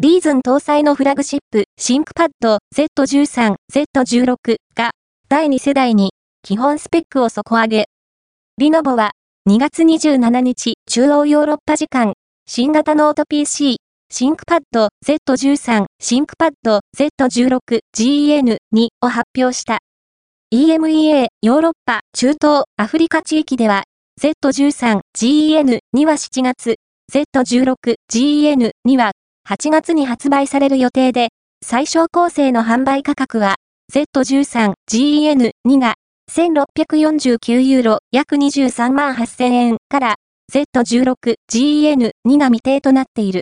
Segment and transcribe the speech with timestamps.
[0.00, 4.92] ライゼン搭載のフラグシップ、シンクパッド Z13、Z16 が
[5.28, 6.12] 第2世代に
[6.44, 7.86] 基本スペックを底上げ。
[8.58, 9.10] レノボは
[9.50, 12.12] 2月27日中央ヨーロッパ時間
[12.46, 19.78] 新型ノート PC シンクパッド Z13 シンクパッド Z16 GEN2 を発表した。
[20.54, 23.82] EMEA ヨーロッパ、中東、アフリカ地域では
[24.20, 26.76] Z13 GEN2 は7月、
[27.12, 29.10] Z16 GEN2 は
[29.48, 31.30] 8月に発売される予定で、
[31.64, 33.56] 最小構成の販売価格は、
[33.90, 35.94] Z13 GEN2 が
[36.30, 40.14] 1649ユーロ約23万8000円から
[40.52, 43.36] Z16 GEN2 が未定となっている。